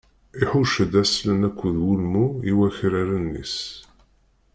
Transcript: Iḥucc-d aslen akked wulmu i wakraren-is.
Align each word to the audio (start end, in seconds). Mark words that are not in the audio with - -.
Iḥucc-d 0.41 0.93
aslen 1.01 1.41
akked 1.49 1.75
wulmu 1.83 2.25
i 2.49 2.51
wakraren-is. 2.57 3.57